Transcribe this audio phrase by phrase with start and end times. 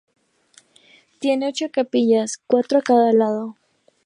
[1.19, 3.55] Tiene ocho capillas, cuatro a cada lado.